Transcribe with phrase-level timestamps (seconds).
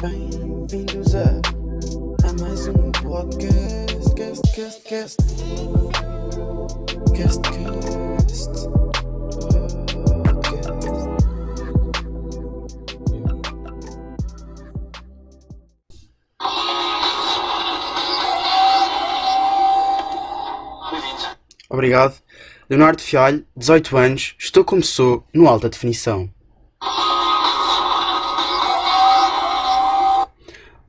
[0.00, 1.24] Bem-vindos a,
[2.24, 4.14] a mais um podcast.
[4.14, 5.16] Cast, cast, cast.
[7.16, 8.68] Cast, cast.
[21.68, 22.14] Obrigado.
[22.70, 26.30] Leonardo Fialho, 18 anos, estou como sou, no alta definição.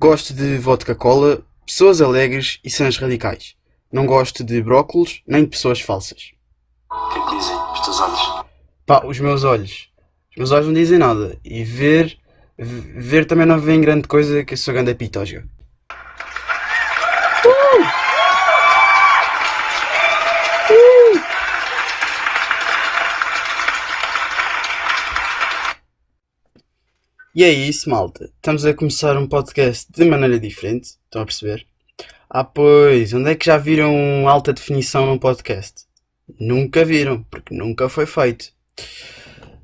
[0.02, 3.58] Gosto de vodka cola, pessoas alegres e cenas radicais.
[3.92, 6.32] Não gosto de brócolos nem de pessoas falsas.
[6.90, 8.46] O que é que dizem os teus olhos?
[8.86, 9.90] Pá, os meus olhos.
[10.32, 11.38] Os meus olhos não dizem nada.
[11.44, 12.18] E ver.
[12.58, 15.46] Ver também não vem grande coisa que eu sou grande pitógia.
[27.36, 28.26] E é isso, malta.
[28.26, 30.96] Estamos a começar um podcast de maneira diferente.
[31.06, 31.66] Estão a perceber?
[32.28, 35.86] Ah, pois, onde é que já viram alta definição num podcast?
[36.40, 38.52] Nunca viram, porque nunca foi feito.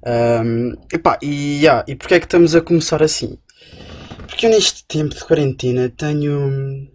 [0.05, 3.37] Ahm, epá, e, yeah, e porquê é que estamos a começar assim?
[4.27, 6.87] Porque eu neste tempo de quarentena tenho,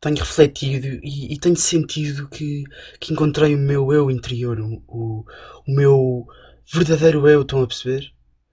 [0.00, 2.64] tenho refletido e, e tenho sentido que,
[2.98, 5.24] que encontrei o meu eu interior, o, o,
[5.66, 6.26] o meu
[6.72, 8.12] verdadeiro eu, estão a perceber?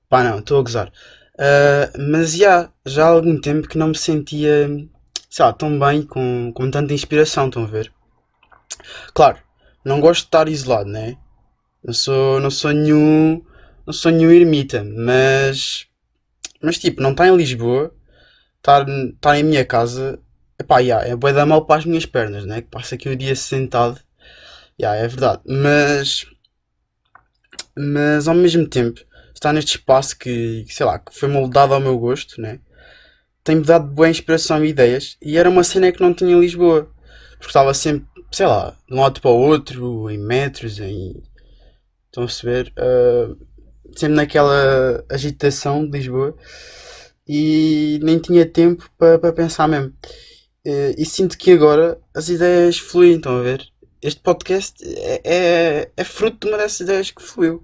[0.09, 0.91] Pá, não, estou a gozar.
[1.37, 4.67] Ah, mas já, já há algum tempo que não me sentia,
[5.29, 7.91] sei lá, tão bem, com, com tanta inspiração, estão a ver?
[9.13, 9.37] Claro,
[9.83, 11.17] não gosto de estar isolado, né?
[11.83, 13.43] Não sou, não sou nenhum,
[13.85, 15.87] não sou nenhum ermita, mas,
[16.61, 17.93] mas tipo, não estar em Lisboa,
[18.57, 20.19] estar, estar em minha casa,
[20.59, 22.61] epá, já, é bué da mal para as minhas pernas, né?
[22.61, 23.99] Que passa aqui o dia sentado,
[24.79, 26.25] já, é verdade, mas,
[27.75, 28.99] mas ao mesmo tempo,
[29.37, 32.59] estar neste espaço que, sei lá, que foi moldado ao meu gosto, né?
[33.43, 36.89] Tem-me dado boa inspiração e ideias, e era uma cena que não tinha em Lisboa,
[37.37, 41.21] porque estava sempre, sei lá, de um lado para o outro, em metros, em
[42.17, 42.73] Estão a perceber?
[42.77, 43.35] Ah,
[43.95, 46.35] sempre naquela agitação de Lisboa
[47.27, 49.93] e nem tinha tempo para para pensar mesmo.
[50.65, 53.67] Eh, e sinto que agora as ideias fluem, estão a ver?
[54.01, 57.63] Este podcast é, é, é fruto de uma dessas ideias que fluiu.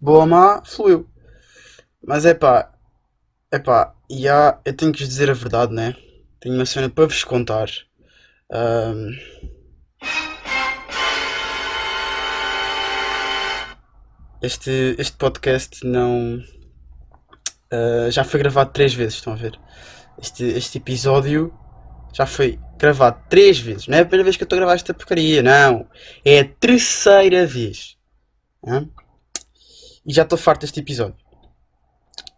[0.00, 1.08] Boa ou má, fluiu.
[2.02, 2.72] Mas é pá,
[3.50, 5.94] é pá, e há, eu tenho que vos dizer a verdade, né?
[6.40, 7.68] Tenho uma cena para vos contar.
[8.52, 9.10] Ahm,
[14.42, 16.40] Este, este podcast não.
[17.72, 19.58] ah, já foi gravado três vezes, estão a ver?
[20.20, 21.52] Este, este episódio
[22.12, 23.86] já foi gravado três vezes.
[23.88, 25.88] Não é a primeira vez que eu estou a gravar esta porcaria, não.
[26.24, 27.96] É a terceira vez.
[30.06, 31.16] E já estou farto deste episódio.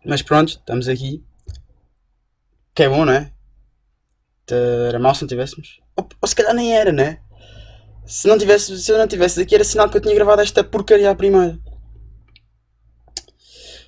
[0.05, 1.23] Mas pronto, estamos aqui.
[2.75, 3.33] Que é bom, não é?
[4.89, 5.81] Era mal se não tivéssemos.
[5.97, 7.21] Ou, ou se calhar nem era, né?
[8.07, 10.65] Se, não tivesse, se eu não tivesse aqui, era sinal que eu tinha gravado esta
[10.65, 11.59] porcaria à primeira.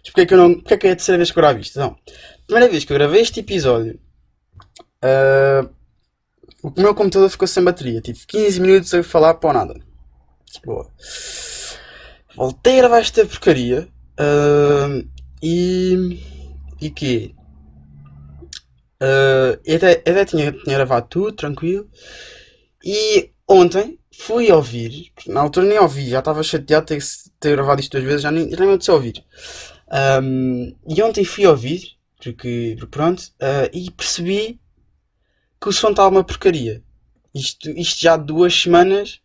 [0.03, 0.55] Mas porquê é que eu não.
[0.55, 1.79] Porquê é que é a terceira vez que eu gravo isto?
[1.79, 1.97] Não.
[2.47, 3.99] Primeira vez que eu gravei este episódio,
[5.03, 5.69] ah,
[6.63, 8.01] o meu computador ficou sem bateria.
[8.01, 9.81] Tive 15 minutos a falar para nada.
[10.65, 10.91] Boa.
[12.37, 13.89] Voltei a gravar esta porcaria.
[14.19, 15.03] ah,
[15.43, 16.21] e.
[16.81, 17.35] E que?
[19.65, 21.89] eu até, eu até tinha, tinha gravado tudo, tranquilo.
[22.85, 27.05] E ontem fui ouvir, na altura nem ouvi, já estava chateado de ter,
[27.39, 29.25] ter gravado isto duas vezes, já nem, nem me apeteceu ouvir.
[29.91, 34.61] Ahm, e ontem fui ouvir, porque, pronto, ah, e percebi
[35.61, 36.83] que o som estava uma porcaria.
[37.35, 39.21] Isto, isto já duas semanas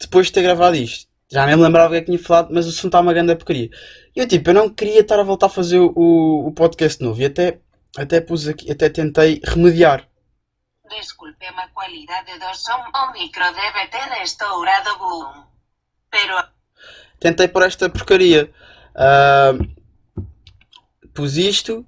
[0.00, 1.05] depois de ter gravado isto.
[1.30, 3.12] Já nem me lembrava o que é que tinha falado, mas o som estava uma
[3.12, 3.68] grande porcaria.
[4.14, 7.20] E eu tipo, eu não queria estar a voltar a fazer o, o, podcast novo.
[7.20, 7.58] E até,
[7.96, 10.08] até pus aqui, até tentei remediar.
[10.88, 15.44] Disculpe a qualidade do som, o micro debe ter estourado boom.
[16.10, 16.44] Pero
[17.18, 18.52] tentei por esta porcaria.
[18.94, 19.52] Ah,
[21.12, 21.84] pus isto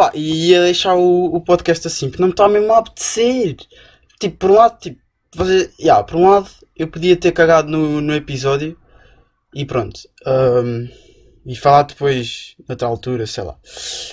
[0.00, 3.56] pá, e ia deixar o, o podcast assim, porque não me está mesmo a apetecer.
[4.18, 5.00] Tipo, por um lado, tipo,
[5.34, 5.72] fazer.
[5.80, 8.76] Yeah, por um lado, eu podia ter cagado no, no episódio
[9.54, 10.00] e pronto.
[10.26, 10.88] Ahm,
[11.44, 13.56] e falar depois, noutra altura, sei lá.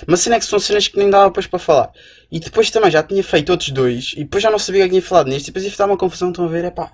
[0.06, 1.92] Mas cena é que são cenas que nem dava depois para falar.
[2.30, 4.90] E depois também já tinha feito outros dois e depois já não sabia o que
[4.90, 5.48] tinha falado neste.
[5.48, 6.64] E depois ia dar uma confusão, estão a ver?
[6.64, 6.92] É pá.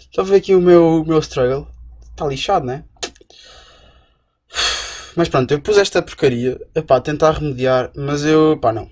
[0.00, 1.66] Estão a ver aqui o meu, o meu struggle.
[2.10, 2.84] Está lixado, né?
[5.16, 6.60] Mas pronto, eu pus esta porcaria.
[6.74, 7.90] Epá, tentar remediar.
[7.96, 8.84] Mas eu, pá, não.
[8.84, 8.90] O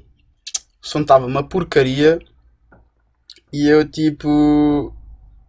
[0.86, 2.18] som estava uma porcaria.
[3.54, 4.28] E eu, tipo.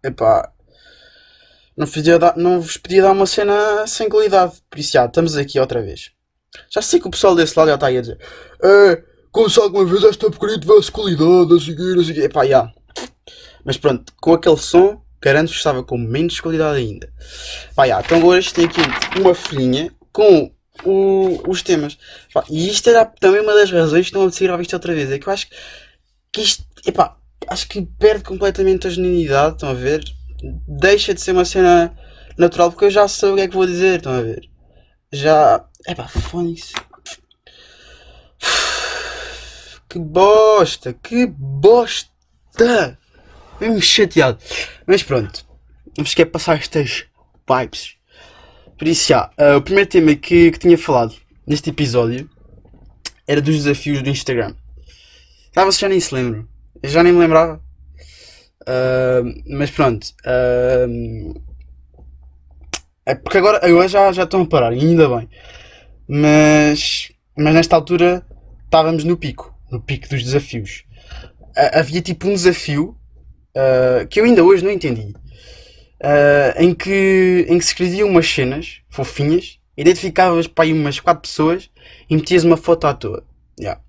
[0.04, 0.52] Epá.
[1.76, 4.54] Não, podia dar, não vos podia dar uma cena sem qualidade.
[4.70, 6.10] Por isso, já, estamos aqui outra vez.
[6.70, 8.18] Já sei que o pessoal desse lado já está aí a dizer
[8.62, 12.22] É, como se alguma vez esta porcaria tivesse qualidade, a seguir, a seguir.
[12.24, 12.72] Epá, já.
[13.64, 17.12] Mas pronto, com aquele som, garanto que estava com menos qualidade ainda.
[17.74, 18.00] Pá, já.
[18.00, 18.80] Então hoje tem aqui
[19.20, 20.50] uma folhinha com
[20.84, 21.98] o- os temas.
[22.50, 25.10] E isto era também uma das razões que não apetecia gravar isto outra vez.
[25.10, 25.48] É que eu acho
[26.32, 27.16] que isto, epá,
[27.48, 30.04] acho que perde completamente a genuinidade, estão a ver?
[30.66, 31.96] Deixa de ser uma cena
[32.36, 34.48] natural porque eu já sei o que é que vou dizer, estão a ver?
[35.12, 35.64] Já.
[35.86, 36.72] Epá, fone-se.
[39.88, 42.98] Que bosta, que bosta!
[43.60, 44.38] Mesmo chateado.
[44.86, 45.46] Mas pronto,
[45.96, 47.06] vamos quer passar estas
[47.48, 47.96] vibes.
[48.78, 51.14] Por isso, já, ah, o primeiro tema que, que tinha falado
[51.46, 52.28] neste episódio
[53.26, 54.54] era dos desafios do Instagram.
[55.54, 56.46] Já vocês já nem se lembram.
[56.82, 57.60] Já nem me lembrava.
[58.66, 60.08] Ah, mas pronto.
[60.24, 60.86] ah,
[63.06, 65.28] é porque agora, agora já, já estão a parar, ainda bem.
[66.08, 68.26] Mas, mas nesta altura
[68.64, 69.54] estávamos no pico.
[69.70, 70.84] No pico dos desafios.
[71.56, 72.96] Ah, havia tipo um desafio
[73.56, 75.14] ah, que eu ainda hoje não entendi.
[76.58, 81.70] em, que, em que se escreviam umas cenas fofinhas, identificavas para aí umas 4 pessoas
[82.10, 83.24] e metias uma foto à toa.
[83.58, 83.80] Yeah.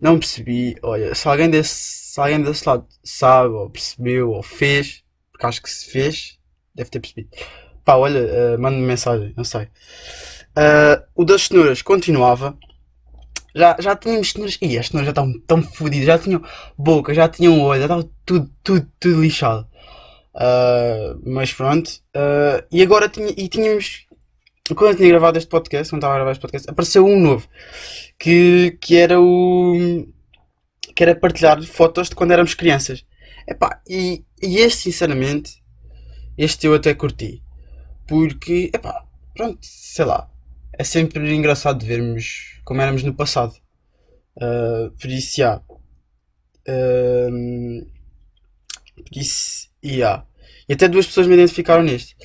[0.00, 0.76] Não percebi.
[0.82, 1.74] Olha, se alguém, desse,
[2.12, 5.02] se alguém desse lado sabe, ou percebeu, ou fez,
[5.32, 6.38] porque acho que se fez,
[6.74, 7.30] deve ter percebido.
[7.84, 9.68] Pá, olha, ah, manda-me mensagem, não sei.
[10.56, 12.56] Ah, o das cenouras continuava.
[13.54, 14.58] Já, já tínhamos cenouras.
[14.60, 16.06] Ih, as cenouras já estavam tão fodidas.
[16.06, 16.42] Já tinham
[16.76, 19.66] boca, já tinham olho, já estava tudo, tudo, tudo lixado.
[20.34, 21.90] Ah, mas pronto.
[22.14, 24.05] Ah, e agora tinha, e tínhamos.
[24.74, 27.48] Quando eu tinha gravado este podcast, quando estava a gravar este podcast, apareceu um novo.
[28.18, 30.06] Que, que era o.
[30.94, 33.04] Que era partilhar fotos de quando éramos crianças.
[33.46, 35.62] Epá, e, e este, sinceramente,
[36.36, 37.42] este eu até curti.
[38.08, 39.04] Porque, epá,
[39.34, 40.30] pronto, sei lá.
[40.72, 43.54] É sempre engraçado vermos como éramos no passado.
[44.40, 45.62] Ah, por isso, já.
[46.68, 47.86] Ahm,
[48.96, 50.24] por isso, já.
[50.68, 52.16] E até duas pessoas me identificaram neste.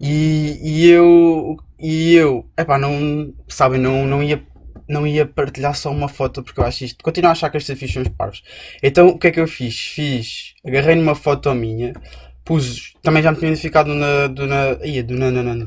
[0.00, 4.42] E, e eu, e eu, epá, não, sabem, não, não ia,
[4.88, 7.68] não ia partilhar só uma foto porque eu acho isto, continuo a achar que estes
[7.68, 8.42] desafios são os parvos.
[8.82, 9.78] Então, o que é que eu fiz?
[9.78, 11.92] Fiz, agarrei numa foto minha,
[12.44, 15.64] pus, também já me tinha identificado na, do, na, ia, do, na, na, na,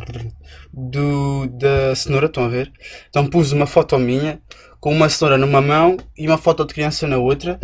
[0.74, 2.72] do, da cenoura, estão a ver?
[3.10, 4.42] Então pus uma foto minha,
[4.80, 7.60] com uma cenoura numa mão e uma foto de criança na outra.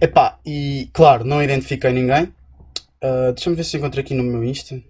[0.00, 2.32] Epá, e claro, não identifiquei ninguém.
[3.02, 4.80] Ah, Deixa-me ver se encontro aqui no meu Insta.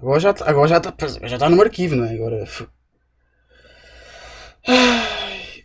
[0.00, 2.14] Agora já agora já tá, já tá no arquivo, não é?
[2.14, 2.44] Agora.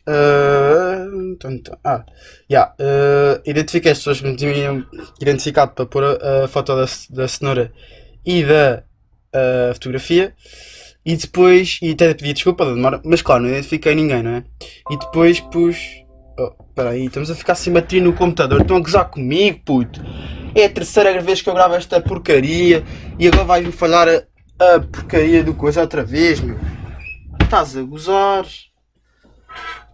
[0.08, 1.06] ah,
[1.40, 1.78] tum, tum.
[1.84, 2.04] Ah,
[2.50, 2.74] já.
[2.80, 4.86] ah, identifiquei as pessoas que me tinham
[5.22, 7.72] identificado para pôr a, a foto da, da cenoura
[8.26, 8.84] e da
[9.34, 10.34] ah, fotografia.
[11.06, 14.44] E depois, e até pedi desculpa da demora, mas claro, não identifiquei ninguém, não é?
[14.90, 15.78] E depois pus.
[16.40, 18.62] Oh, peraí, estamos a ficar sem bateria no computador.
[18.62, 20.02] Estão a gozar comigo, puto.
[20.56, 22.84] É a terceira vez que eu gravo esta porcaria
[23.18, 26.58] e agora vais-me falhar a, a porcaria do coisa outra vez, meu.
[27.42, 28.46] Estás a gozar.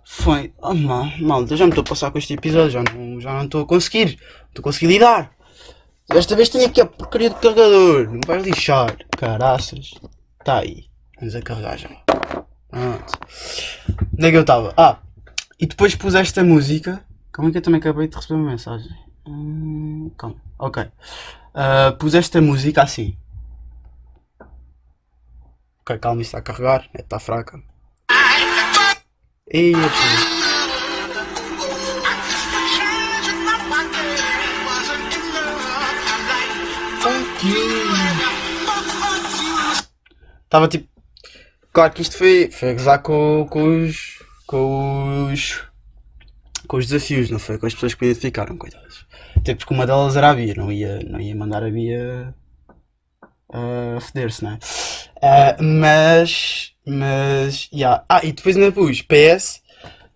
[0.06, 0.54] Foi.
[0.62, 3.46] Oh, mal, malta, já me estou a passar com este episódio, já não já não
[3.46, 4.20] estou a conseguir.
[4.48, 5.32] Estou a conseguir lidar.
[6.10, 8.10] Desta vez tenho aqui a porcaria do carregador.
[8.12, 8.98] Não vais lixar.
[9.16, 9.92] Caraças.
[10.40, 10.86] Está aí.
[11.20, 11.90] Vamos a carregar já.
[12.70, 13.14] Pronto.
[14.14, 14.74] Onde é que eu estava?
[14.76, 14.98] Ah,
[15.60, 17.06] e depois pus esta música.
[17.32, 18.90] Como é que eu também acabei de receber uma mensagem?
[19.30, 20.42] Hum, calma.
[20.58, 20.92] Ok.
[21.54, 23.16] Ah, pus esta música assim.
[25.82, 26.90] Ok, calma, isto está a carregar.
[26.94, 27.62] É, está fraca.
[29.48, 29.80] Eita.
[40.44, 40.90] Estava tipo.
[41.72, 44.24] Claro que isto foi, foi a gozar com, com os.
[44.48, 45.64] com os.
[46.68, 47.60] com os desafios, não foi?
[47.60, 49.09] Com as pessoas que me identificaram, coitadas.
[49.40, 52.34] Até porque uma delas era a Bia, não ia, não ia mandar a Bia.
[53.52, 54.60] a foder-se, não é?
[55.22, 56.74] Ah, mas.
[56.86, 57.70] mas.
[57.74, 58.04] Yeah.
[58.10, 59.62] Ah, e depois ainda pus PS.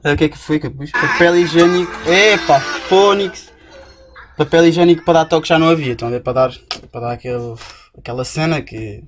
[0.03, 0.91] ah, O que é que foi que eu pus?
[0.91, 1.91] Papel higiênico.
[2.09, 3.51] Epá, Phonics.
[4.37, 5.93] Papel higiênico para dar toque já não havia.
[5.93, 6.51] Então, é para dar,
[6.91, 7.55] para dar aquele,
[7.97, 9.03] aquela cena que.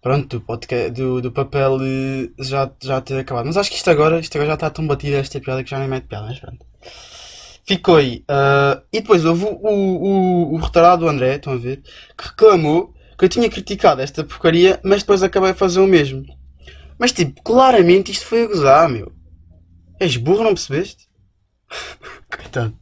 [0.00, 3.46] Pronto, do, do, do papel eh, já, já ter acabado.
[3.46, 5.78] Mas acho que isto agora, isto agora já está tão batido esta piada que já
[5.78, 6.64] nem mete piada, mas pronto.
[7.66, 8.22] Ficou aí.
[8.28, 11.82] Ah, e depois houve o, o, o retardado André, estão a ver,
[12.16, 16.24] que reclamou que eu tinha criticado esta porcaria, mas depois acabei a fazer o mesmo.
[16.98, 19.12] Mas tipo, claramente isto foi a gozar, meu.
[19.98, 21.08] És burro, não percebeste?
[22.30, 22.74] Coitado.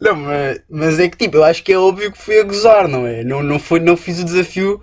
[0.00, 2.88] Não, mas, mas é que tipo, eu acho que é óbvio que fui a gozar,
[2.88, 3.24] não é?
[3.24, 4.80] Não, não, foi, não fiz o desafio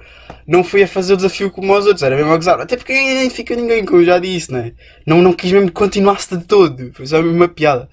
[0.47, 2.59] não fui a fazer o desafio como os outros, era mesmo a gozar.
[2.59, 4.73] Até porque ninguém identifica ninguém, como eu já disse, né?
[5.05, 6.91] Não, não quis mesmo que continuasse de todo.
[6.93, 7.89] Foi só uma piada.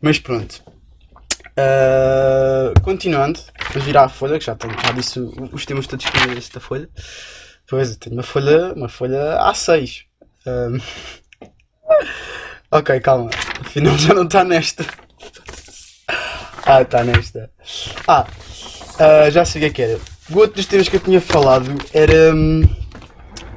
[0.00, 0.62] Mas pronto.
[1.56, 3.38] Ah, continuando,
[3.70, 6.58] vamos virar a folha, que já, tenho, já disse os temas todos que tinha desta
[6.60, 6.88] folha.
[7.68, 10.02] Pois, eu tenho uma folha, uma folha A6.
[10.46, 10.78] Ahm,
[12.70, 13.30] ok, calma.
[13.60, 14.84] Afinal já não está nesta.
[16.66, 17.50] Ah, está nesta.
[18.08, 18.26] Ah,
[18.98, 20.00] ah, já sei o que é que era.
[20.30, 22.34] O outro dos temas que eu tinha falado era.
[22.34, 22.62] hum,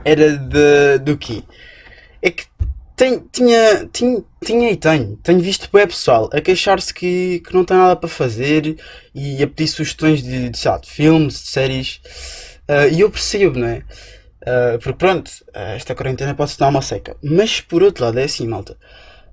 [0.04, 1.44] Era de, do quê?
[2.22, 2.46] É que
[2.96, 5.18] tem, tinha, tinha, tinha e tenho.
[5.18, 8.78] Tenho visto bem pessoal a queixar-se que, que não tem nada para fazer
[9.14, 12.02] e a pedir sugestões de, de, lá, de filmes, de séries.
[12.68, 13.84] Ah, e eu percebo, não é?
[14.46, 17.16] Ah, porque pronto, esta quarentena pode se dar uma seca.
[17.24, 18.78] Mas por outro lado é assim, malta.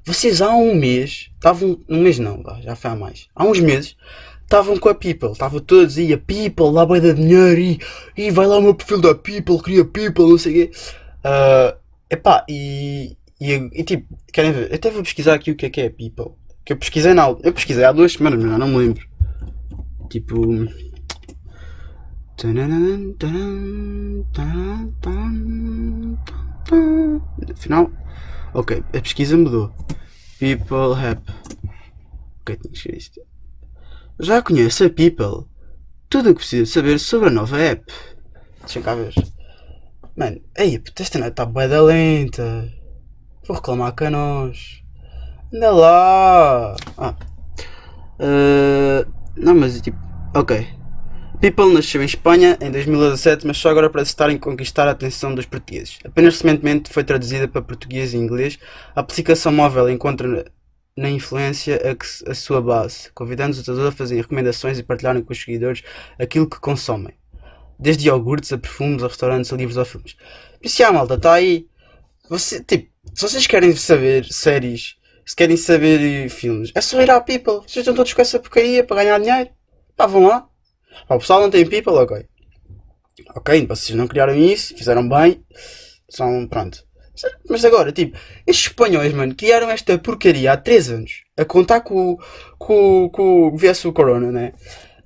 [0.05, 1.81] Vocês há um mês, estavam.
[1.89, 3.29] Um mês não, já foi há mais.
[3.35, 3.97] Há uns meses,
[4.45, 5.33] estavam com a People.
[5.33, 7.81] Estavam todos aí, a People, lá vai dar dinheiro e,
[8.17, 10.77] e vai lá o meu perfil da People, cria People, não sei o quê.
[11.25, 11.77] Ah,
[12.11, 14.71] epá, e, e, e tipo, querem ver?
[14.71, 16.37] Eu até vou pesquisar aqui o que é que é a People.
[16.65, 19.07] Que eu pesquisei na, eu pesquisei há duas semanas, mas não me lembro.
[20.09, 20.67] Tipo.
[27.53, 27.91] Afinal,
[28.53, 29.73] ok, a pesquisa mudou.
[30.39, 31.23] People App.
[32.41, 33.34] Ok, tinha que escrever isto.
[34.21, 35.49] Já conheço a People.
[36.09, 37.93] Tudo o que precisa saber sobre a nova app.
[38.61, 39.13] Deixa cá ver.
[40.17, 42.73] Mano, ei, puta, esta net está bué da lenta.
[43.45, 44.83] Vou reclamar com nós.
[45.53, 46.77] Anda lá.
[46.97, 47.15] Ah.
[48.21, 49.99] Uh, não, mas tipo.
[50.33, 50.65] Ok.
[51.41, 54.93] People nasceu em Espanha em 2017, mas só agora para se estar em conquistar a
[54.93, 55.99] atenção dos portugueses.
[56.05, 58.61] Apenas recentemente foi traduzida para português e inglês.
[58.95, 60.47] A aplicação móvel encontra
[60.97, 64.83] na- influência a, que se- a sua base, convidando os utilizadores a fazerem recomendações e
[64.83, 65.83] partilharem com os seguidores
[66.19, 67.15] aquilo que consomem.
[67.79, 70.15] Desde iogurtes a perfumes, a restaurantes, a livros ou filmes.
[70.15, 71.67] Por isso, já, malta, está aí.
[72.29, 74.97] Você, tipo, se vocês querem saber séries,
[75.27, 77.57] se querem saber filmes, é só ir à People.
[77.67, 79.51] Vocês estão todos com essa porcaria para ganhar dinheiro.
[79.97, 80.49] Pá, vão lá.
[81.09, 82.27] Pá, o pessoal não tem People, ok.
[83.35, 85.45] Ok, vocês não criaram isso, fizeram bem.
[86.09, 86.85] São, pronto.
[87.49, 88.17] Mas agora, tipo,
[88.47, 91.23] estes espanhóis, mano, criaram esta porcaria há 3 anos.
[91.37, 92.19] A contar com,
[92.59, 94.53] com, com viesse o Corona, né?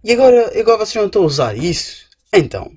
[0.03, 2.07] E agora, agora vocês não estão a usar isso?
[2.33, 2.73] Então,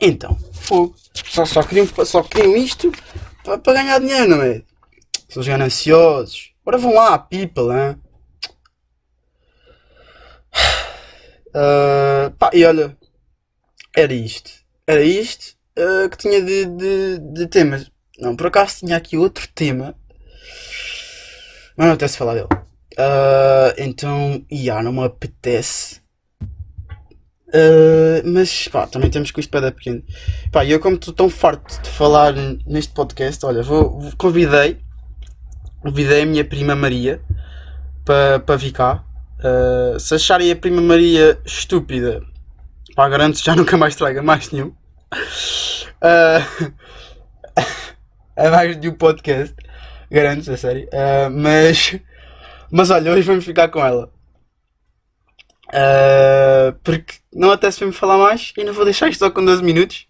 [0.00, 0.96] então, fogo.
[1.14, 2.90] Só, só, queriam, só queriam isto
[3.44, 4.62] para, ganhar dinheiro, não é?
[5.28, 6.52] São os gananciosos.
[6.62, 7.96] Agora vão lá, people, hein?
[11.54, 12.96] Ah, pá, e olha,
[13.94, 14.50] era isto.
[14.86, 17.91] Era isto ah, que tinha de, de, de temas.
[18.22, 19.96] Não, por acaso tinha aqui outro tema.
[21.76, 22.46] Mas não apetece falar dele.
[22.96, 26.00] Ah, então, ia, não me apetece.
[27.52, 30.04] Ah, mas pá, também temos com isto para dar pequeno.
[30.52, 32.32] Pá, eu como estou tão farto de falar
[32.64, 34.78] neste podcast, olha, vou, convidei,
[35.80, 37.20] convidei a minha prima Maria
[38.04, 39.04] para para vir cá.
[39.40, 42.22] Ah, se acharem a prima Maria estúpida,
[42.94, 44.72] pá, garanto já nunca mais traga mais nenhum.
[46.00, 46.46] Ah,
[48.36, 49.54] é mais de um podcast,
[50.10, 50.88] garanto, a sério.
[50.92, 51.98] Ah, mas,
[52.70, 54.10] mas olha, hoje vamos ficar com ela.
[55.72, 59.62] Ah, porque não apetece mesmo falar mais e não vou deixar isto só com 12
[59.62, 60.06] minutos.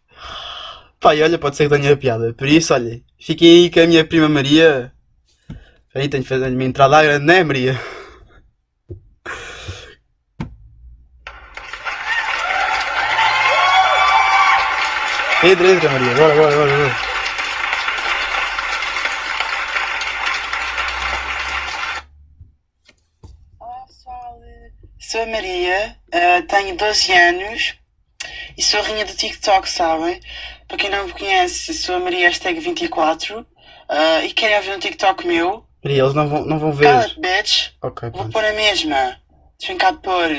[1.05, 2.33] E olha, pode ser que tenha piada.
[2.33, 4.93] Por isso, olha, fiquem aí com a minha prima Maria.
[5.95, 7.81] Aí tenho de fazer a minha entrada à grande, não é, Maria?
[15.45, 16.14] Entra, entra, Maria.
[16.14, 17.12] Bora, bora, bora, bora.
[25.12, 27.75] Sou a Maria, eh, tenho 12 anos
[28.57, 30.19] e sou a rainha do TikTok, sabem?
[30.66, 33.47] Para quem não me conhece, sou a Maria hashtag 24
[33.90, 35.66] eh, e querem ver um TikTok meu?
[35.85, 36.87] Maria, eles não vão, não vão ver.
[36.87, 37.73] Cala-te, bitch.
[37.83, 39.21] Ok, Vou pôr a mesma.
[39.59, 40.31] Deixa-me cá pôr.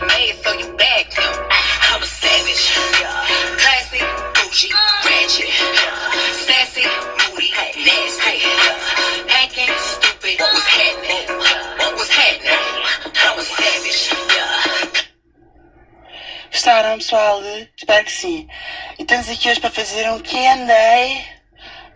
[0.00, 1.48] made so you back them.
[1.92, 2.72] I'm a savage.
[3.58, 4.72] Classy, bougie,
[5.04, 5.48] ratchet.
[6.46, 6.84] Sassy,
[7.30, 7.50] moody,
[7.84, 8.36] nasty.
[9.28, 10.40] Acting stupid.
[10.40, 11.26] What was happening?
[11.78, 12.58] What was happening?
[13.24, 14.10] I'm a savage.
[16.50, 17.42] Gostaram, pessoal?
[17.76, 18.48] Espero que sim.
[18.98, 21.24] E estamos aqui hoje para fazer um Q&A.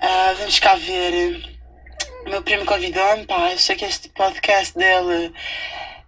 [0.01, 1.43] Ah, vamos cá ver.
[2.27, 3.51] Meu primo convidou-me, pá.
[3.51, 5.33] Eu sei que este podcast dele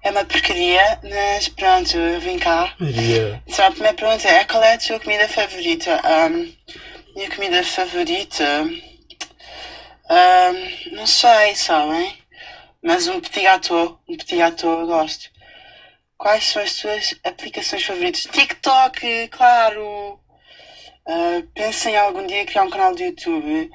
[0.05, 2.75] é uma porcaria, mas pronto, eu vim cá.
[3.49, 6.01] Só a primeira pergunta é: qual é a tua comida favorita?
[6.05, 6.53] Ahm,
[7.17, 8.45] minha comida favorita?
[10.11, 12.19] Ahm, não sei, sabem?
[12.83, 15.31] Mas um petit gâteau, um petit gâteau eu gosto.
[16.19, 18.29] Quais são as tuas aplicações favoritas?
[18.31, 20.21] TikTok, claro!
[21.07, 23.71] Uh, pensa em algum dia criar um canal de YouTube?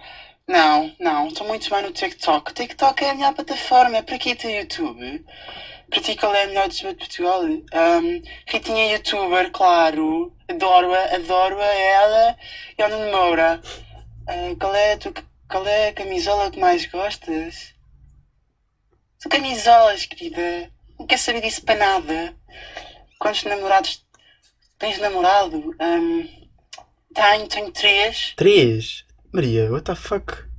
[0.47, 2.53] Não, não, estou muito bem no TikTok.
[2.53, 5.23] TikTok é a melhor plataforma, é para que ter YouTube?
[5.89, 7.41] Para ti qual é a melhor de Portugal?
[7.43, 10.31] Um, Ritinha youtuber, claro.
[10.47, 12.37] Adoro-a, adoro-a ela
[12.77, 13.59] e a Nuno Moura.
[14.27, 15.13] Uh, qual, é a tu,
[15.49, 17.73] qual é a camisola que mais gostas?
[19.17, 20.71] São camisolas, querida.
[20.99, 22.35] Não quer saber disso para nada.
[23.17, 24.05] Quantos namorados
[24.77, 25.75] tens namorado?
[25.81, 26.49] Um,
[27.13, 28.33] tenho, tenho três.
[28.35, 29.05] Três?
[29.33, 30.49] Maria, what the fuck?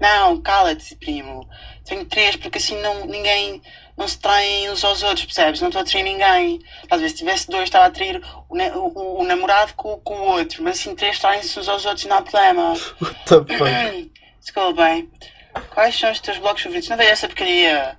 [0.00, 1.48] Não, cala-te, primo.
[1.84, 3.62] Tenho três porque assim não, ninguém
[4.06, 5.60] se traem uns aos outros, percebes?
[5.60, 6.60] Não estou a trair ninguém.
[6.90, 10.30] Às vezes, se tivesse dois, estava a trair o, o, o namorado com, com, o
[10.32, 10.62] outro.
[10.62, 12.74] Mas assim, três traem-se uns aos outros, não há problema.
[13.00, 14.74] What the fuck?
[14.74, 15.10] Bem.
[15.74, 16.88] Quais são os teus blocos favoritos?
[16.88, 17.98] Não vejo essa porcaria.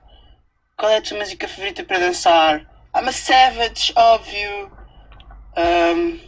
[0.77, 2.62] Qual é a tua música favorita para dançar?
[2.95, 4.72] I'm a savage, óbvio.
[5.55, 6.19] Um,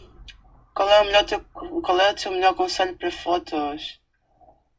[0.74, 1.40] qual, é o melhor teu,
[1.82, 4.00] qual é o teu melhor conselho para fotos?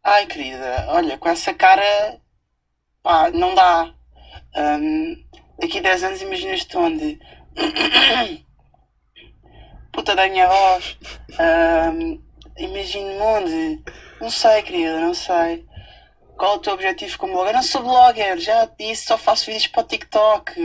[0.03, 2.19] Ai, querida, olha, com essa cara,
[3.03, 3.93] pá, não dá.
[4.57, 5.23] Um,
[5.59, 7.19] daqui a 10 anos imaginas-te onde?
[9.93, 10.97] Puta da minha voz.
[11.39, 13.83] Um, Imagino-me onde?
[14.19, 15.63] Não sei, querida, não sei.
[16.35, 17.53] Qual é o teu objetivo como blogger?
[17.53, 20.59] Não sou blogger, já disse, só faço vídeos para o TikTok.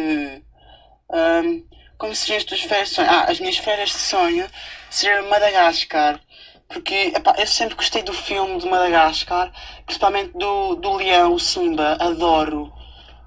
[1.11, 1.67] Um,
[1.99, 3.11] como seriam as tuas férias de sonho?
[3.11, 4.49] Ah, as minhas férias de sonho
[4.91, 6.19] seriam Madagascar.
[6.67, 9.53] Porque epá, eu sempre gostei do filme de Madagascar,
[9.85, 12.73] principalmente do, do leão, o Simba, adoro.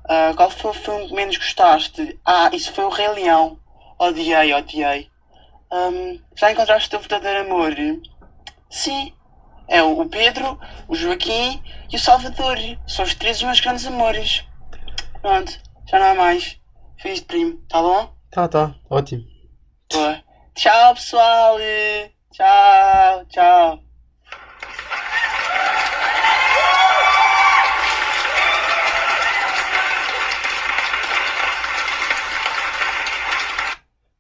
[0.06, 2.20] Uh, qual foi o filme que menos gostaste?
[2.24, 3.60] Ah, isso foi o Rei Leão.
[4.00, 5.10] Odiei, odiei.
[5.72, 7.74] Um, já encontraste o teu verdadeiro amor?
[8.70, 9.14] Sim,
[9.68, 12.58] é o Pedro, o Joaquim e o Salvador.
[12.88, 14.46] São os três os meus grandes amores.
[15.22, 15.60] Pronto,
[15.90, 16.60] já não há mais.
[16.98, 18.14] Fiz de primo, tá bom?
[18.32, 19.24] Tá, tá, ótimo.
[19.92, 20.22] Boa.
[20.54, 21.58] Tchau, pessoal.
[22.32, 23.85] Tchau, tchau.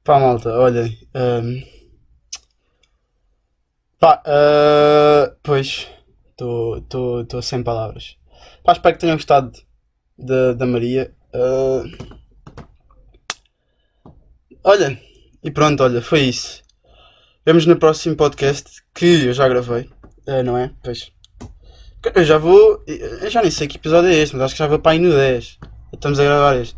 [0.05, 0.95] Pá, malta, olhem.
[1.15, 1.63] Um...
[3.99, 5.35] Pá, uh...
[5.41, 5.87] pois.
[6.29, 8.15] Estou sem palavras.
[8.63, 9.51] Pá, espero que tenham gostado
[10.15, 11.11] da, da Maria.
[11.33, 11.89] Uh...
[14.63, 15.01] Olha,
[15.43, 16.61] e pronto, olha, foi isso.
[17.43, 19.89] Vemos no próximo podcast que eu já gravei,
[20.27, 20.71] uh, não é?
[20.83, 21.11] Pois.
[22.13, 22.83] Eu já vou.
[22.85, 24.99] Eu já nem sei que episódio é este, mas acho que já vou para aí
[24.99, 25.57] no 10.
[25.93, 26.75] Estamos a gravar este.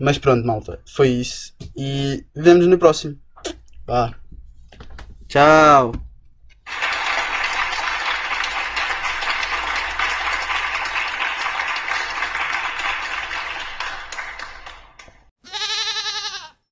[0.00, 1.54] Mas pronto, malta, foi isso.
[1.76, 3.18] E vemos no próximo.
[3.86, 4.14] Vá.
[5.28, 5.92] Tchau.